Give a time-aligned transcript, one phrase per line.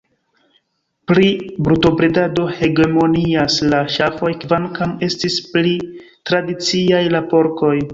[1.11, 1.27] Pri
[1.67, 5.79] brutobredado hegemonias la ŝafoj, kvankam estis pli
[6.33, 7.77] tradiciaj la porkoj.